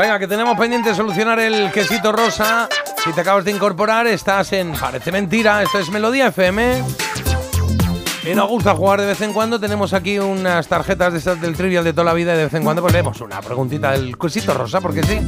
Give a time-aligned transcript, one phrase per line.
[0.00, 2.66] Venga, que tenemos pendiente solucionar el quesito rosa.
[3.04, 5.62] Si te acabas de incorporar, estás en Parece Mentira.
[5.62, 6.82] Esto es Melodía FM.
[8.24, 9.60] Y nos gusta jugar de vez en cuando.
[9.60, 12.54] Tenemos aquí unas tarjetas de estas del trivial de toda la vida y de vez
[12.54, 15.18] en cuando pues leemos una preguntita del quesito rosa, porque sí.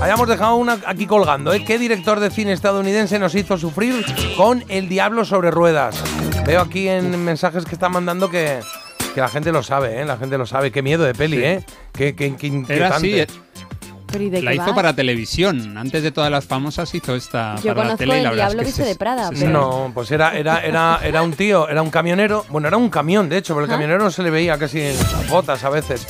[0.00, 1.52] Hayamos dejado una aquí colgando.
[1.52, 1.64] ¿eh?
[1.64, 4.04] ¿Qué director de cine estadounidense nos hizo sufrir
[4.36, 6.00] con El Diablo sobre Ruedas?
[6.46, 8.60] Veo aquí en mensajes que están mandando que,
[9.16, 10.04] que la gente lo sabe, ¿eh?
[10.04, 10.70] La gente lo sabe.
[10.70, 11.42] Qué miedo de peli, Sí.
[11.44, 11.64] ¿eh?
[11.92, 13.45] Qué, qué, qué Era así, inquietante.
[14.10, 15.76] Pero ¿y de la qué hizo para televisión.
[15.76, 18.62] Antes de todas las famosas hizo esta Yo para la tele y la verdad Diablo
[18.62, 21.68] es que se- de Prada, se- pero- No, pues era, era, era, era un tío,
[21.68, 22.44] era un camionero.
[22.48, 24.96] Bueno, era un camión, de hecho, pero el camionero no se le veía casi en
[24.96, 26.06] las botas a veces.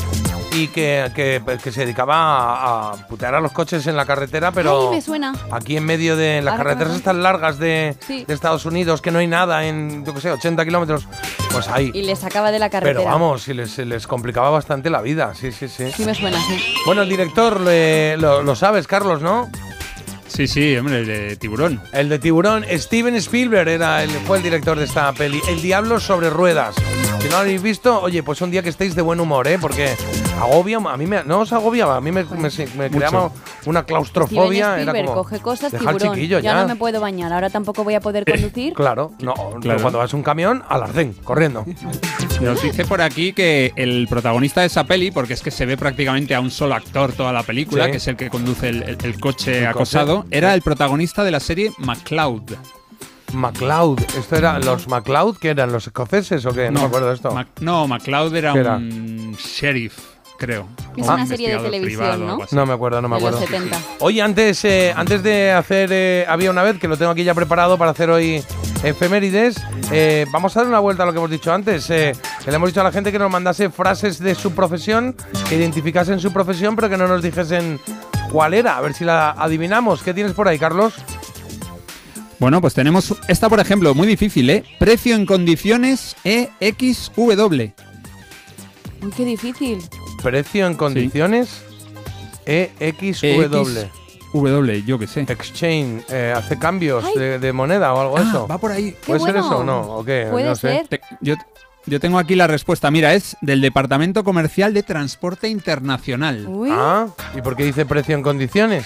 [0.52, 4.52] Y que, que, que se dedicaba a, a putear a los coches en la carretera,
[4.52, 4.88] pero.
[4.90, 5.34] Ay, me suena.
[5.50, 6.96] Aquí en medio de las Ahora que me carreteras acuerdo.
[6.98, 8.24] estas largas de, Sí.
[8.26, 11.06] de Estados Unidos, que no hay nada en, yo qué sé, 80 kilómetros,
[11.56, 11.90] pues ahí.
[11.94, 13.00] Y le sacaba de la carretera.
[13.00, 15.90] Pero vamos, si les, les complicaba bastante la vida, sí, sí, sí.
[15.94, 16.74] Sí me suena, sí.
[16.86, 19.50] Bueno, el director le- lo, lo sabes, Carlos, ¿no?
[20.28, 21.80] Sí, sí, hombre, el de tiburón.
[21.92, 25.40] El de Tiburón, Steven Spielberg era el, fue el director de esta peli.
[25.48, 26.74] El Diablo sobre ruedas.
[27.20, 29.58] Si no lo habéis visto, oye, pues un día que estéis de buen humor, ¿eh?
[29.60, 29.94] Porque
[30.40, 33.32] agobia, a mí me, no os agobiaba, a mí me, me, me creaba
[33.64, 34.66] una claustrofobia.
[34.66, 35.98] Steven Era Spielberg como, coge cosas, tiburón.
[35.98, 36.52] chiquillo ya.
[36.54, 36.62] ya.
[36.62, 38.74] no me puedo bañar, ahora tampoco voy a poder conducir.
[38.74, 39.80] Claro, no, Claro.
[39.80, 41.64] cuando vas a un camión, al arcén, corriendo.
[42.40, 45.76] Nos dice por aquí que el protagonista de esa peli, porque es que se ve
[45.76, 47.90] prácticamente a un solo actor toda la película, Sí.
[47.92, 50.36] que es el que conduce el, el- el coche El acosado, coche.
[50.36, 52.52] era el protagonista de la serie MacLeod.
[53.36, 56.70] MacLeod, esto era los MacLeod, que eran los escoceses o qué?
[56.70, 57.30] No, me acuerdo de esto.
[57.32, 59.96] Mac- no, MacLeod era un sheriff,
[60.38, 60.66] creo.
[60.96, 61.14] Es Ah.
[61.14, 62.38] una serie de televisión, ¿no?
[62.50, 63.46] No me acuerdo, no me de los acuerdo.
[63.46, 63.78] 70.
[64.00, 67.34] Oye, antes, eh, antes de hacer eh, Había una vez, que lo tengo aquí ya
[67.34, 68.42] preparado para hacer hoy
[68.82, 69.56] efemérides,
[69.92, 71.88] eh, vamos a dar una vuelta a lo que hemos dicho antes.
[71.90, 72.12] eh,
[72.44, 75.14] que le hemos dicho a la gente que nos mandase frases de su profesión,
[75.48, 77.80] que identificasen su profesión, pero que no nos dijesen
[78.30, 78.76] cuál era.
[78.76, 80.02] A ver si la adivinamos.
[80.02, 80.94] ¿Qué tienes por ahí, Carlos?
[82.38, 84.64] Bueno, pues tenemos esta, por ejemplo, muy difícil, ¿eh?
[84.78, 87.72] Precio en condiciones E EXW.
[89.02, 89.82] Uy, qué difícil.
[90.22, 91.62] Precio en condiciones
[92.44, 93.88] E EXW.
[94.34, 95.20] W, yo qué sé.
[95.22, 98.42] Exchange, eh, hace cambios de, de moneda o algo de eso.
[98.44, 98.94] Ah, va por ahí.
[99.06, 99.80] ¿Puede ser eso o no?
[99.96, 100.28] ¿O qué?
[100.30, 100.68] Puede no sé.
[100.68, 100.88] ser.
[100.88, 101.36] Te- yo,
[101.86, 102.90] yo tengo aquí la respuesta.
[102.90, 106.44] Mira, es del Departamento Comercial de Transporte Internacional.
[106.48, 106.68] Uy.
[106.70, 108.84] Ah, ¿y por qué dice precio en condiciones?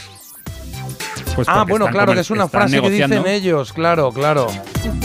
[1.40, 4.46] Pues Ah, bueno, claro, que es una frase que dicen ellos, claro, claro.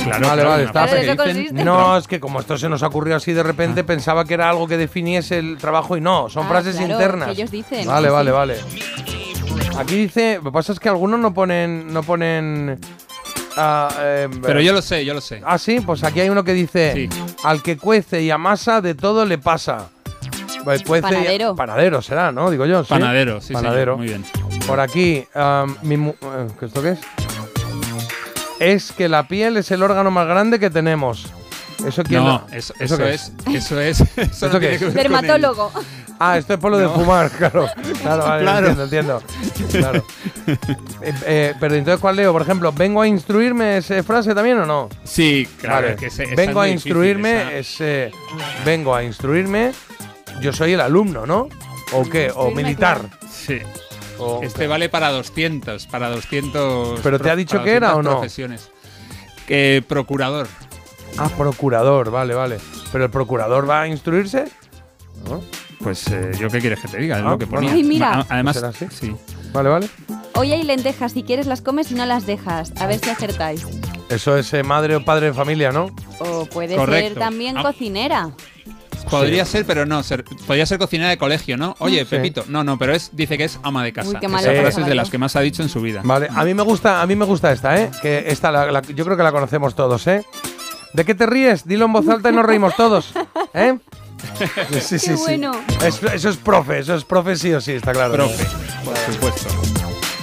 [0.03, 3.31] Claro, Vale, claro, vale, está No, es que como esto se nos ha ocurrido así
[3.31, 6.75] de repente, pensaba que era algo que definiese el trabajo y no, son Ah, frases
[6.75, 7.27] claro, internas.
[7.27, 8.35] que ellos dicen, Vale, vale, sí.
[8.35, 8.57] vale.
[9.77, 12.79] Aquí dice, lo que pasa es que algunos no ponen, no ponen.
[13.57, 15.41] ah, eh, Pero yo lo sé, yo lo sé.
[15.45, 17.09] Ah, sí, pues aquí hay uno que dice, Sí.
[17.43, 19.89] al que cuece y amasa de todo le pasa.
[20.65, 21.55] Pues cuece y- Panadero.
[21.55, 22.49] panadero será, ¿no?
[22.49, 22.83] Digo yo.
[22.83, 22.89] ¿sí?
[22.89, 23.93] Panadero, sí, Panadero.
[23.93, 24.25] señor, muy bien.
[24.67, 26.99] Por aquí, am, mi mu- eh, ¿qué ¿esto qué es?
[28.59, 31.27] Es que la piel es el órgano más grande que tenemos.
[31.85, 34.69] ¿Eso quién No, lo- eso, ¿Eso eso qué es, eso es, eso ¿Eso no qué
[34.69, 34.93] tiene es?
[34.93, 35.71] Dermatólogo.
[36.17, 37.67] Ah, esto es por lo de fumar, claro.
[38.01, 38.67] Claro, vale, Claro.
[38.69, 39.23] entiendo, entiendo.
[39.71, 40.05] Claro.
[41.01, 42.31] Eh, eh, pero entonces, ¿cuál leo?
[42.31, 44.89] Por ejemplo, ¿vengo a instruirme esa frase también o no?
[45.03, 45.89] Sí, claro, Vale.
[45.93, 47.75] es que ese- esa vengo es a difícil, instruirme, es.
[47.81, 48.11] eh,
[48.63, 49.71] vengo a instruirme.
[50.41, 51.49] Yo soy el alumno, ¿no?
[51.93, 52.31] ¿O qué?
[52.33, 53.01] ¿O militar?
[53.29, 53.59] Sí.
[54.19, 56.99] O- Este vale para 200, para 200.
[57.01, 58.19] ¿Pero te ha dicho que era 200 o no?
[58.19, 58.69] Profesiones.
[59.47, 60.47] Que procurador.
[61.17, 62.57] Ah, procurador, vale, vale.
[62.91, 64.45] ¿Pero el procurador va a instruirse?
[65.29, 65.41] ¿No?
[65.81, 67.71] Pues eh, yo qué quieres que te diga, es Ah, lo que ponía.
[67.71, 68.25] Ay, mira.
[68.29, 68.87] Además, ¿Será así?
[68.89, 69.15] sí.
[69.53, 69.89] Vale, vale.
[70.33, 72.73] Hoy hay lentejas, si quieres las comes y no las dejas.
[72.79, 73.65] A ver si acertáis.
[74.09, 75.89] Eso es eh, madre o padre de familia, ¿no?
[76.19, 77.09] O puede Correcto.
[77.09, 77.63] ser también Ah.
[77.63, 78.31] cocinera.
[79.09, 80.01] Podría ser, pero no.
[80.03, 81.75] Ser, podría ser cocinera de colegio, ¿no?
[81.79, 82.05] Oye, Sí.
[82.05, 82.45] Pepito.
[82.47, 84.09] No, no, pero es dice que es ama de casa.
[84.09, 86.01] Uy, qué Esa malo, frase es de las que más ha dicho en su vida.
[86.03, 87.89] Vale, a mí me gusta, a mí me gusta esta, ¿eh?
[88.01, 90.23] Que esta la- la- yo creo que la conocemos todos, ¿eh?
[90.93, 91.65] ¿De qué te ríes?
[91.67, 93.11] Dilo en voz alta y nos reímos todos,
[93.53, 93.77] ¿eh?
[94.39, 94.45] Sí,
[94.81, 95.09] sí, sí.
[95.11, 95.23] Qué sí.
[95.23, 95.51] bueno.
[95.83, 98.13] Es- eso es profe, eso es profe sí o sí, está claro.
[98.13, 98.45] Profe,
[98.85, 99.49] por supuesto.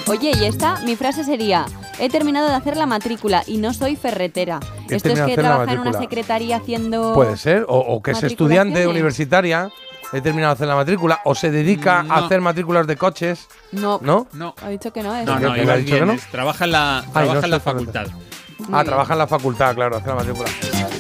[0.09, 1.67] Oye, y esta, mi frase sería:
[1.99, 4.61] He terminado de hacer la matrícula y no soy ferretera.
[4.89, 7.15] He Esto es que trabaja en una secretaría haciendo.
[7.15, 9.71] Puede ser, o, o que es estudiante universitaria,
[10.13, 12.15] he terminado de hacer la matrícula, o se dedica No.
[12.15, 14.27] a hacer matrículas de coches, No, ¿no?
[14.33, 14.55] No.
[14.63, 15.25] ha dicho que no es.
[15.27, 16.13] No, no, ¿Que le ibas ha dicho bien, que no?
[16.15, 18.07] es- Trabaja en la, trabaja no en la facultad.
[18.11, 18.85] Ah, bien.
[18.85, 20.49] trabaja en la facultad, claro, hacer la matrícula.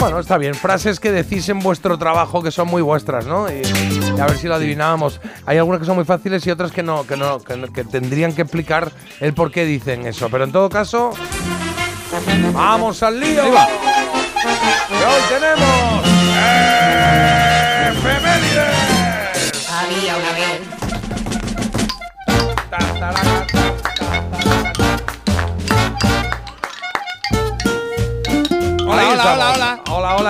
[0.02, 0.54] Bueno, está bien.
[0.56, 3.49] Frases que decís en vuestro trabajo que son muy vuestras, ¿no?
[3.49, 3.62] Y,
[4.16, 5.20] y a ver si lo adivinábamos.
[5.46, 7.84] Hay algunas que son muy fáciles y otras que no, que no, que, no- que
[7.84, 8.90] tendrían que explicar
[9.20, 10.28] el por qué dicen eso.
[10.28, 11.12] Pero en todo caso,
[12.52, 13.44] ¡vamos al lío!
[13.44, 13.54] Hoy
[15.28, 16.05] tenemos
[17.88, 18.91] efemérides.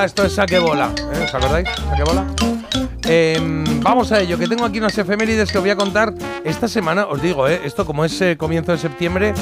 [0.05, 0.91] Esto es Saque Bola.
[0.99, 1.25] ¿eh?
[1.25, 1.69] ¿Os acordáis?
[1.69, 2.27] Saque Bola.
[3.05, 6.13] Em, vamos a ello, que tengo aquí unas efemérides que os voy a contar
[6.45, 7.07] esta semana.
[7.07, 7.61] Os digo, ¿eh?
[7.65, 9.33] esto como es eh, comienzo de septiembre,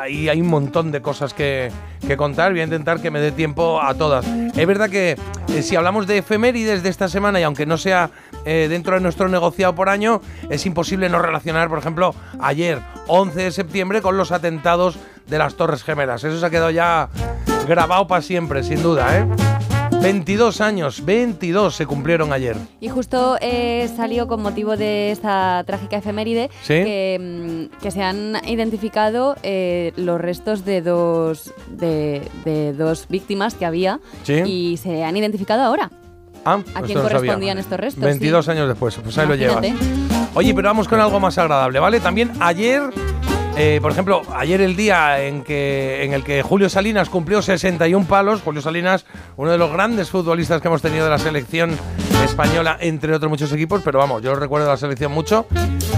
[0.00, 1.70] ahí hay un montón de cosas que,
[2.06, 2.52] que contar.
[2.52, 4.24] Voy a intentar que me dé tiempo a todas.
[4.26, 5.18] Es verdad que
[5.60, 8.10] si hablamos de efemérides de esta semana, y aunque no sea
[8.44, 13.52] dentro de nuestro negociado por año, es imposible no relacionar, por ejemplo, ayer, 11 de
[13.52, 14.96] septiembre, con los atentados
[15.26, 16.24] de las Torres Gemelas.
[16.24, 17.10] Eso se ha quedado ya
[17.66, 19.53] grabado para siempre, sin duda, ¿eh?
[20.04, 22.56] 22 años, 22 se cumplieron ayer.
[22.80, 26.74] Y justo eh, salió con motivo de esta trágica efeméride Sí.
[26.74, 33.54] que, mm, que se han identificado eh, los restos de dos, de, de dos víctimas
[33.54, 34.34] que había Sí.
[34.44, 35.90] y se han identificado ahora.
[36.44, 37.18] Ah, ¿A esto quién no sabía.
[37.18, 38.04] correspondían estos restos?
[38.04, 38.50] 22 Sí.
[38.50, 39.64] años después, pues ahí lo llevas.
[40.34, 42.00] Oye, pero vamos con algo más agradable, ¿vale?
[42.00, 42.82] También ayer,
[43.56, 48.06] eh, por ejemplo, ayer el día en, que, en el que Julio Salinas cumplió 61
[48.06, 49.06] palos, Julio Salinas,
[49.36, 51.76] uno de los grandes futbolistas que hemos tenido de la selección
[52.24, 55.46] española, entre otros muchos equipos, pero vamos, yo lo recuerdo de la selección mucho.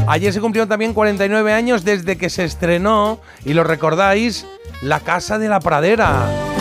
[0.06, 4.46] Ayer se cumplieron también 49 años desde que se estrenó, y lo recordáis,
[4.82, 6.55] La Casa de la Pradera.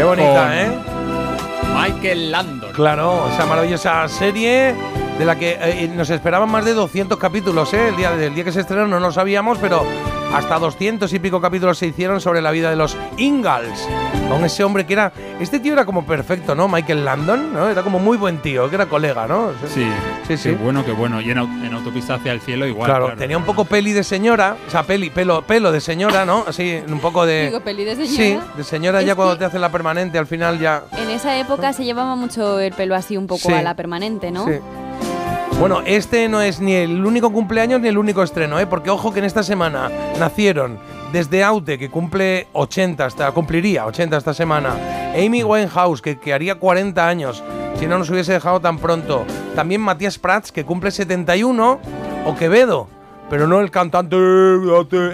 [0.00, 0.70] Qué bonita, Con- ¿eh?
[1.74, 2.72] Michael Landon.
[2.72, 4.74] Claro, esa maravillosa serie
[5.18, 7.88] de la que eh, nos esperaban más de 200 capítulos, ¿eh?
[7.88, 9.84] El día, el día que se estrenó no lo sabíamos, pero
[10.32, 13.88] hasta 200 y pico capítulos se hicieron sobre la vida de los Ingalls.
[14.28, 15.12] Con ese hombre que era.
[15.40, 16.68] Este tío era como perfecto, ¿no?
[16.68, 17.68] Michael Landon, ¿no?
[17.68, 19.50] Era como muy buen tío, que era colega, ¿no?
[19.66, 19.86] Sí,
[20.28, 20.50] Sí, sí.
[20.50, 21.20] Qué bueno, qué bueno.
[21.20, 22.88] Y en, au- en autopista hacia el cielo igual.
[22.88, 26.44] claro, tenía un poco peli de señora, o sea, peli, pelo, pelo de señora, ¿no?
[26.46, 27.46] Así, un poco de.
[27.46, 28.14] Digo, peli de señora.
[28.44, 30.84] Sí, de señora Es ya cuando te hacen la permanente, al final ya.
[30.96, 33.52] En esa época se llevaba mucho el pelo así un poco Sí.
[33.52, 34.44] a la permanente, ¿no?
[34.46, 34.52] Sí.
[35.58, 38.66] Bueno, este no es ni el único cumpleaños ni el único estreno, ¿eh?
[38.66, 40.78] porque ojo que en esta semana nacieron
[41.12, 44.74] desde Aute, que cumple 80, hasta, cumpliría 80 esta semana,
[45.14, 47.42] Amy Winehouse, que, que haría 40 años,
[47.78, 49.24] si no nos hubiese dejado tan pronto,
[49.54, 51.78] también Matías Prats, que cumple 71,
[52.24, 52.88] o Quevedo,
[53.28, 54.16] pero no el cantante,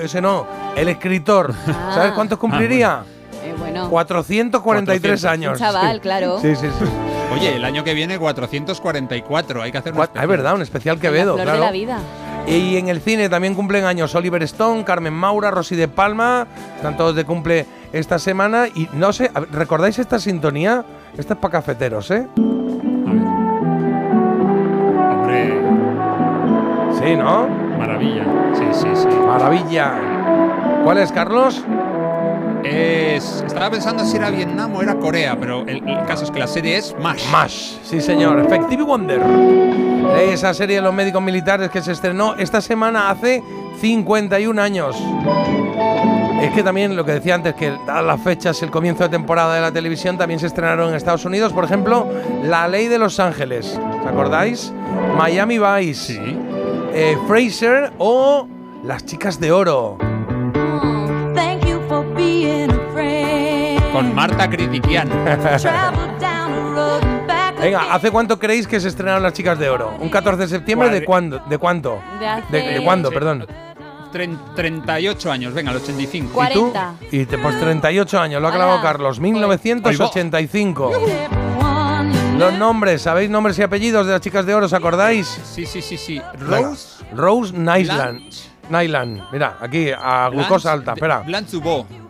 [0.02, 0.46] ese no,
[0.76, 1.52] el escritor.
[1.66, 1.92] Ah.
[1.94, 3.02] ¿Sabes cuántos cumpliría?
[3.42, 5.24] Eh, bueno, 443 400.
[5.24, 5.52] años.
[5.52, 6.00] Un chaval, Sí.
[6.00, 6.38] claro.
[6.40, 6.84] Sí, sí, sí.
[7.32, 9.62] Oye, el año que viene 444.
[9.62, 11.58] Hay que hacer un Cua- Es verdad, un especial Quevedo, la flor claro.
[11.60, 11.98] de la vida.
[12.46, 16.46] Y en el cine también cumplen años Oliver Stone, Carmen Maura, Rosy de Palma,
[16.76, 18.68] están todos de cumple esta semana.
[18.68, 20.84] Y no sé, ¿recordáis esta sintonía?
[21.18, 22.26] Esta es para cafeteros, ¿eh?
[22.36, 22.40] A
[25.26, 25.52] ver.
[25.52, 27.48] Hombre, Sí, ¿no?
[27.78, 28.24] maravilla.
[28.54, 29.08] Sí, sí, sí.
[29.08, 29.92] Maravilla.
[30.84, 31.62] ¿Cuál es, Carlos?
[32.70, 36.38] Es, estaba pensando si era Vietnam o era Corea, pero el, el caso es que
[36.38, 37.30] la serie es MASH.
[37.30, 39.20] MASH, sí señor, Effective Wonder.
[40.20, 43.42] Esa serie de los médicos militares que se estrenó esta semana hace
[43.80, 44.96] 51 años.
[46.40, 49.54] Es que también lo que decía antes, que dadas las fechas, el comienzo de temporada
[49.54, 51.52] de la televisión, también se estrenaron en Estados Unidos.
[51.52, 52.06] Por ejemplo,
[52.42, 53.78] La Ley de Los Ángeles.
[54.00, 54.72] ¿Os acordáis?
[55.16, 56.14] Miami Vice.
[56.14, 56.38] Sí.
[56.92, 58.46] eh, Fraser o
[58.84, 59.96] Las Chicas de Oro.
[63.96, 65.08] Con Marta Critiquian.
[67.58, 67.94] Venga.
[67.94, 69.96] ¿hace cuánto creéis que se estrenaron Las Chicas de Oro?
[69.98, 70.90] ¿Un 14 de septiembre?
[70.90, 71.38] ¿De Cuare- cuándo?
[71.48, 72.02] ¿De cuánto?
[72.20, 73.46] De hace- ¿De, de cuándo, perdón?
[74.12, 76.34] Tren- 38 años, venga, el 85.
[76.34, 76.70] Cuare- ¿Y tú?
[76.72, 76.94] 40.
[77.10, 78.82] Y te, pues 38 años, lo ha clavado.
[78.82, 79.18] Carlos.
[79.18, 80.90] 1985.
[80.94, 84.66] Everyone you Los nombres, ¿sabéis nombres y apellidos de las chicas de oro?
[84.66, 85.26] ¿Os acordáis?
[85.26, 86.20] Sí, sí, sí, sí.
[86.38, 86.68] Venga.
[86.68, 88.20] Rose Rose Nyland.
[88.68, 89.22] Nyland.
[89.32, 90.90] Mira, aquí, a glucosa alta.
[90.92, 91.20] de- Espera.
[91.20, 91.56] Blanche.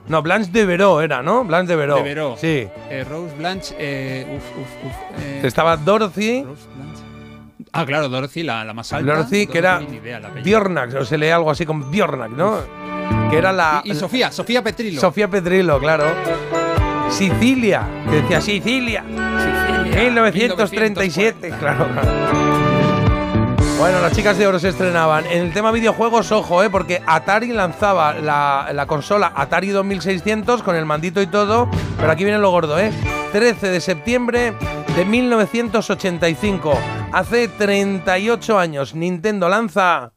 [0.09, 1.45] No, Blanche de Veró era, ¿no?
[1.45, 1.97] Blanche de Veró.
[1.97, 2.37] De Veró.
[2.39, 2.69] Sí.
[2.91, 3.75] Eh, Rose Blanche.
[3.79, 5.23] Eh, uf, uf, uf.
[5.23, 6.43] eh, Estaba Dorothy.
[6.45, 7.03] Rose Blanche.
[7.73, 9.13] Ah, claro, Dorothy, la, la más alta.
[9.13, 9.81] Dorothy, que era.
[10.45, 12.59] Bjornak, o se lee algo así como Bjornak, ¿no?
[13.31, 13.83] Que era la.
[13.85, 15.01] Y, y Sofía, Sofía Petrillo.
[15.01, 16.05] Sofía Petrillo, claro.
[17.11, 19.03] Sicilia, que decía Sicilia.
[19.05, 22.46] Sicilia, 1937, claro, claro.
[23.79, 25.27] Bueno, las chicas de oro se estrenaban.
[25.27, 26.71] En el tema videojuegos, ojo, ¿eh?
[26.71, 31.69] porque Atari lanzaba la, la consola Atari 2600 con el mandito y todo.
[31.99, 32.91] Pero aquí viene lo gordo, ¿eh?
[33.33, 34.55] 13 de septiembre
[34.97, 36.73] de 1985.
[37.13, 40.13] Hace 38 años, Nintendo lanza.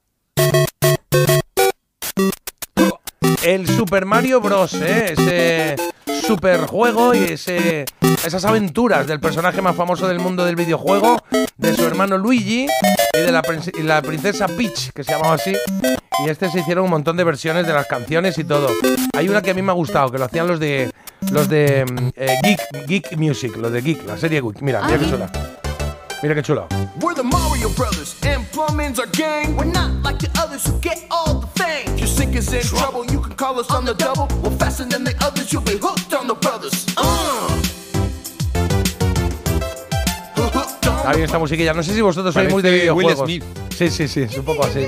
[3.44, 4.74] El Super Mario Bros.
[4.76, 5.16] ¿eh?
[5.18, 5.76] Ese
[6.26, 7.86] superjuego y ese,
[8.24, 11.18] esas aventuras del personaje más famoso del mundo del videojuego,
[11.58, 12.68] de su hermano Luigi
[13.14, 13.42] y de la,
[13.78, 15.56] y la princesa Peach, que se llamaba así.
[16.26, 18.70] Y este se hicieron un montón de versiones de las canciones y todo.
[19.16, 20.92] Hay una que a mí me ha gustado, que lo hacían los de
[21.32, 24.62] los de mm, eh, Geek, Geek Music, los de Geek, la serie Geek.
[24.62, 25.00] Mira, mira Ah.
[25.00, 25.32] que suena.
[26.22, 26.68] Mira qué chulo.
[27.02, 29.56] We're the Mario Brothers, and plumbing's our gang.
[29.56, 31.98] We're not like the others who get all the fame.
[31.98, 34.28] Your sink is in trouble, you can call us on the double.
[34.44, 36.86] We're faster than the others, you'll be hooked on the brothers.
[36.98, 37.69] Uh.
[41.10, 41.74] Está bien esta musiquilla.
[41.74, 43.26] No sé si vosotros sois muy de Parece Will videojuegos.
[43.30, 43.44] Smith.
[43.76, 44.86] Sí, sí, sí, es un poco así.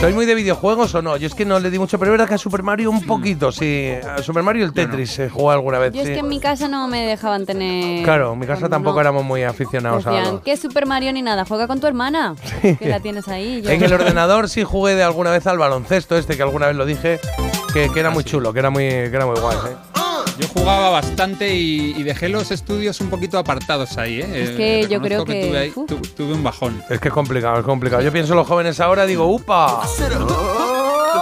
[0.00, 1.16] ¿Sois muy de videojuegos o no?
[1.16, 3.06] Yo es que no le di mucho, pero es verdad que a Super Mario un
[3.06, 3.90] poquito, sí.
[4.16, 5.94] A Super Mario y el Tetris he jugado alguna vez.
[5.94, 6.12] Yo es sí.
[6.14, 8.04] que en mi casa no me dejaban tener.
[8.04, 11.22] Claro, en mi casa no- tampoco éramos muy aficionados a Decían, ¿qué Super Mario ni
[11.22, 11.44] nada?
[11.46, 12.34] Juega con tu hermana.
[12.60, 13.62] Que la tienes ahí.
[13.62, 16.76] Yo- En el ordenador sí jugué de alguna vez al baloncesto este, que alguna vez
[16.76, 17.20] lo dije,
[17.72, 19.56] que, que era muy chulo, que era muy, que era muy guay.
[19.56, 19.76] ¿eh?
[20.38, 24.42] Yo jugaba bastante y, y dejé los estudios un poquito apartados ahí, ¿eh?
[24.44, 25.86] Es que Eh, yo creo que- tuve, ahí- uf.
[25.88, 26.82] tu- tuve un bajón.
[26.88, 28.02] Es que es complicado, es complicado.
[28.02, 29.84] Yo pienso en los jóvenes ahora, digo, ¡upa!
[29.86, 30.28] Said, "Uh,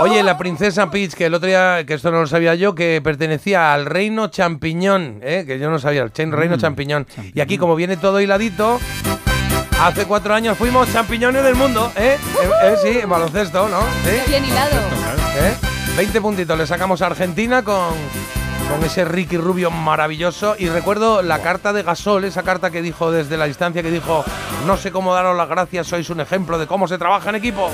[0.00, 3.00] Oye, la princesa Peach, que el otro día, que esto no lo sabía yo, que
[3.02, 5.44] pertenecía al reino champiñón, ¿eh?
[5.46, 7.06] que yo no sabía, el chen- reino champiñón.
[7.32, 8.78] Y aquí, como viene todo hiladito,
[9.80, 12.18] hace cuatro años fuimos champiñones del mundo, ¿eh?
[12.42, 13.80] Eh, eh, sí, en baloncesto, ¿no?
[14.04, 14.18] ¿Sí?
[14.28, 14.76] Bien hilado.
[15.38, 15.54] ¿Eh?
[15.96, 17.94] 20 puntitos le sacamos a Argentina con,
[18.70, 20.56] con ese Ricky Rubio maravilloso.
[20.58, 24.24] Y recuerdo la carta de Gasol, esa carta que dijo desde la distancia, que dijo,
[24.66, 27.70] no sé cómo daros las gracias, sois un ejemplo de cómo se trabaja en equipo.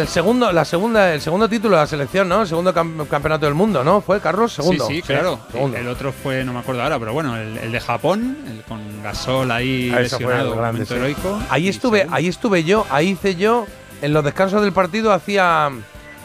[0.00, 2.42] El segundo, la segunda, el segundo título de la selección, ¿no?
[2.42, 4.02] El segundo cam- campeonato del mundo, ¿no?
[4.02, 4.52] ¿Fue Carlos?
[4.52, 4.86] Segundo.
[4.86, 5.40] Sí, sí, claro.
[5.50, 5.78] segundo.
[5.78, 8.80] El otro fue, no me acuerdo ahora, pero bueno, el, el de Japón, el con
[9.02, 11.00] Gasol ahí Ah, fue lesionado, el grande, momento sí.
[11.00, 11.38] heroico.
[11.48, 13.66] Ahí estuve, ahí estuve yo, ahí hice yo,
[14.02, 15.70] en los descansos del partido hacía,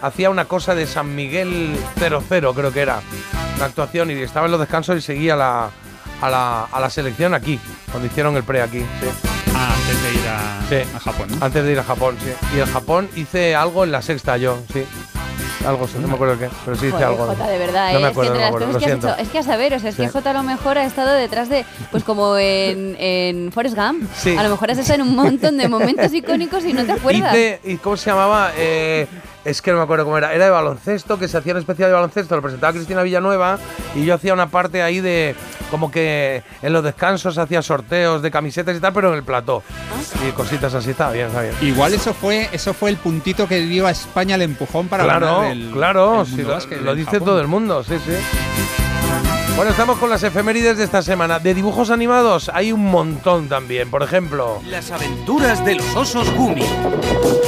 [0.01, 3.01] hacía una cosa de San Miguel 0-0, creo que era,
[3.57, 5.69] una actuación, y estaba en los descansos y seguía la,
[6.21, 7.59] a, la, a la selección aquí,
[7.91, 9.07] cuando hicieron el pre aquí, sí.
[9.55, 10.95] Ah, antes de ir a, Sí.
[10.95, 11.45] a Japón, ¿no?
[11.45, 12.31] antes de ir a Japón, sí.
[12.55, 14.85] Y en Japón hice algo en la sexta yo, sí.
[15.65, 17.25] Algo, no me acuerdo qué, pero sí Joder, algo.
[17.27, 18.11] Jota, de verdad, No ¿eh?
[18.11, 19.07] es que entre no me las cosas que has siento.
[19.09, 20.13] hecho, es que a saber, o sea, es que Sí.
[20.13, 24.35] Jota a lo mejor ha estado detrás de, pues como en, en Forrest Gump, Sí.
[24.37, 27.33] a lo mejor has estado en un montón de momentos icónicos y no te acuerdas.
[27.33, 28.51] Hice, ¿y cómo se llamaba?
[28.57, 29.07] Eh,
[29.49, 30.33] es que no me acuerdo cómo era.
[30.33, 33.57] Era de baloncesto, que se hacía un especial de baloncesto, lo presentaba Cristina Villanueva
[33.95, 35.35] y yo hacía una parte ahí de
[35.71, 39.63] como que en los descansos hacía sorteos de camisetas y tal, pero en el plató.
[40.27, 41.53] Y cositas así, está bien, está bien.
[41.61, 45.25] Igual eso fue, eso fue el puntito que dio a España el empujón para claro,
[45.27, 47.25] ganar el, claro, el lo, Básquet lo en dice Japón.
[47.25, 48.13] todo el mundo, sí, sí.
[49.55, 51.37] Bueno, estamos con las efemérides de esta semana.
[51.39, 53.89] De dibujos animados hay un montón también.
[53.89, 56.63] Por ejemplo, Las aventuras de los osos Gumi.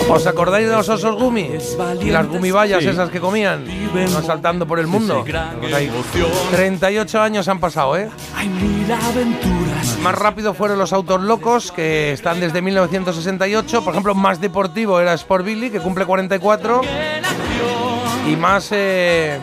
[0.10, 1.50] ¿Os acordáis de los osos gumi?
[2.02, 2.90] Y las gumibayas Sí.
[2.90, 5.24] esas que comían, iban saltando por el mundo.
[5.62, 5.90] Pues ahí,
[6.52, 8.10] 38 años han pasado, ¿eh?
[8.36, 9.98] Hay mil aventuras.
[10.02, 13.84] Más rápido fueron los autos locos, que están desde 1968.
[13.86, 16.82] Por ejemplo, más deportivo era Sport Billy, que cumple 44.
[18.28, 19.40] Y más, eh,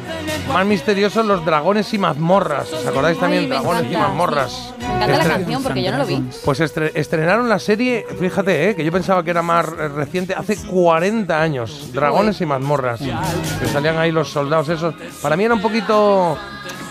[0.52, 2.72] más misteriosos los dragones y mazmorras.
[2.72, 3.48] ¿Os acordáis también?
[3.48, 4.74] Dragones y mazmorras.
[4.78, 6.22] Me encanta la canción porque yo no lo vi.
[6.44, 10.56] Pues estre- estrenaron la serie, fíjate, eh, que yo pensaba que era más reciente, hace
[10.66, 11.90] 40 años.
[11.92, 13.00] Dragones y mazmorras.
[13.00, 14.94] Que salían ahí los soldados esos.
[15.20, 16.38] Para mí era un poquito,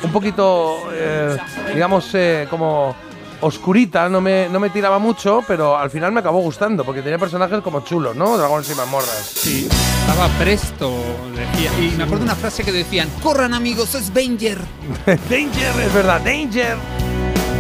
[0.04, 1.38] un poquito, eh,
[1.74, 2.96] digamos, eh, como
[3.42, 7.18] oscurita, no me, no me tiraba mucho, pero al final me acabó gustando, porque tenía
[7.18, 8.38] personajes como chulos, ¿no?
[8.38, 9.32] Dragones y mazmorras.
[9.36, 9.68] Sí,
[10.02, 10.92] estaba presto,
[11.36, 11.72] decía.
[11.80, 14.60] Y me acuerdo una frase que decían, corran amigos, es Banger.
[15.30, 16.78] Danger, es verdad, Danger.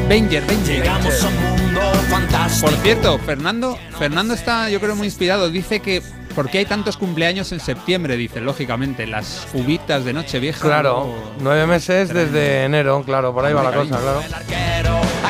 [0.09, 0.77] Banger, Banger.
[0.77, 2.67] Llegamos a un mundo fantástico.
[2.71, 5.49] Por cierto, Fernando, Fernando está, yo creo, muy inspirado.
[5.49, 6.01] Dice que
[6.37, 8.15] ¿por qué hay tantos cumpleaños en septiembre?
[8.15, 10.61] Dice, lógicamente, las uvitas de Nochevieja.
[10.61, 14.21] Claro, nueve meses desde enero, claro, por ahí va la cosa, claro.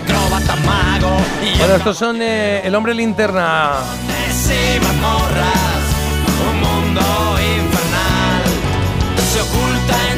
[0.08, 3.74] El arquero, acróbata mago y Bueno, estos son eh, El Hombre Linterna.
[6.50, 7.37] Un mundo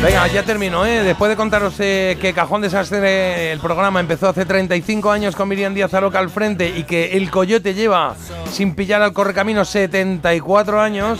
[0.01, 1.03] Venga, ya termino, ¿eh?
[1.03, 5.73] Después de contaros eh, que Cajón Desastre, el programa empezó hace 35 años con Miriam
[5.73, 8.15] Díaz Aroca al frente y que El Coyote lleva
[8.49, 11.19] sin pillar al correcamino 74 años,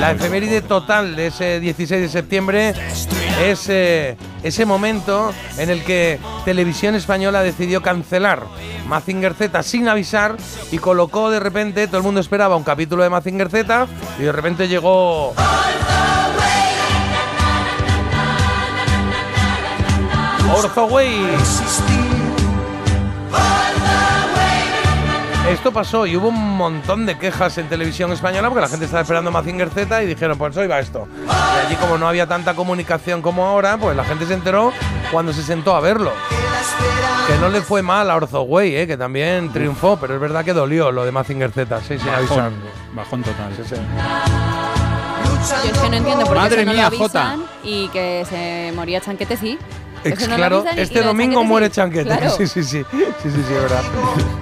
[0.00, 2.74] la efeméride total de ese 16 de septiembre
[3.44, 8.42] es eh, ese momento en el que Televisión Española decidió cancelar
[8.88, 10.36] Mazinger Z sin avisar
[10.72, 13.86] y colocó de repente, todo el mundo esperaba un capítulo de Mazinger Z
[14.18, 15.32] y de repente llegó...
[20.54, 21.26] Orzoway.
[25.48, 29.02] Esto pasó y hubo un montón de quejas en televisión española porque la gente estaba
[29.02, 31.08] esperando Mazinger Z y dijeron, pues hoy va esto.
[31.26, 34.72] Y allí como no había tanta comunicación como ahora, pues la gente se enteró
[35.10, 36.12] cuando se sentó a verlo.
[37.26, 38.86] Que no le fue mal a Orzoway, ¿eh?
[38.86, 42.36] que también triunfó, pero es verdad que dolió lo de Mazinger Z, sí, sin avisar.
[42.38, 42.54] Bajón,
[42.94, 43.52] bajón total.
[43.56, 43.74] Sí, sí.
[45.64, 47.30] Yo es que no entiendo por qué Madre eso no mía, lo Jota.
[47.32, 49.58] avisan y que se moría Chanquete sí.
[50.04, 51.72] Ex, no claro, este domingo muere sí.
[51.72, 52.04] Chanquete.
[52.04, 52.30] Claro.
[52.30, 52.82] Sí, sí, sí.
[52.90, 53.82] Sí, sí, sí, es verdad.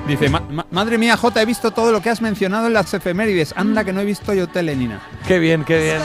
[0.06, 2.92] Dice, "Ma- ma- madre mía, Jota, he visto todo lo que has mencionado en las
[2.94, 3.52] efemérides.
[3.56, 5.00] Anda que no he visto yo tele ni nada.
[5.26, 5.98] Qué bien, qué bien.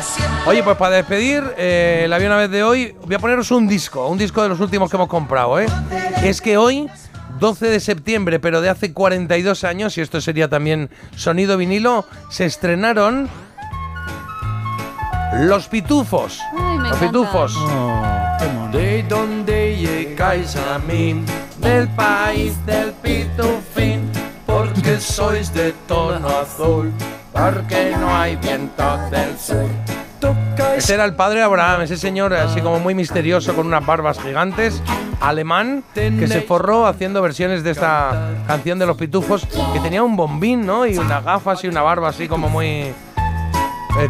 [0.45, 3.67] Oye, pues para despedir, eh, la vi una vez de hoy, voy a poneros un
[3.67, 5.67] disco, un disco de los últimos que hemos comprado, ¿eh?
[6.23, 6.89] Es que hoy,
[7.39, 12.45] 12 de septiembre, pero de hace 42 años, y esto sería también sonido vinilo, se
[12.45, 13.29] estrenaron
[15.41, 16.39] Los Pitufos.
[16.57, 17.05] Ay, me Los encanta.
[17.07, 17.55] Pitufos.
[17.57, 18.12] Oh,
[18.71, 21.23] De donde llegáis a mí,
[21.59, 24.09] del país del pitufín,
[24.45, 26.91] porque sois de tono azul,
[27.31, 29.69] porque no hay viento del sur.
[30.75, 34.81] Ese era el padre Abraham, ese señor así como muy misterioso con unas barbas gigantes,
[35.21, 40.15] alemán, que se forró haciendo versiones de esta canción de los pitufos, que tenía un
[40.15, 40.85] bombín, ¿no?
[40.85, 42.93] Y unas gafas y una barba así como muy eh,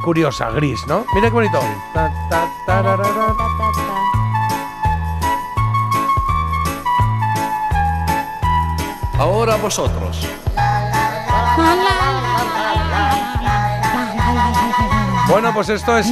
[0.04, 1.06] curiosa, gris, ¿no?
[1.14, 1.60] Mira qué bonito.
[9.18, 10.28] Ahora vosotros.
[15.28, 16.02] Bueno, pues esto es